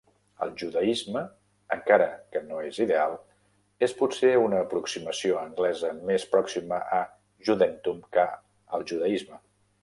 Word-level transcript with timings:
El 0.43 0.51
judaisme, 0.59 1.21
encara 1.75 2.07
que 2.35 2.41
no 2.45 2.61
és 2.69 2.79
ideal, 2.85 3.13
és 3.89 3.93
potser 3.99 4.31
una 4.45 4.63
aproximació 4.69 5.37
anglesa 5.43 5.93
més 6.09 6.27
pròxima 6.33 6.81
a 6.97 7.03
"Judentum" 7.51 8.01
que 8.19 8.25
al 8.79 8.89
"judaisme". 8.95 9.41